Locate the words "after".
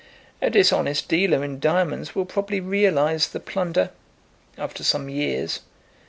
4.57-4.83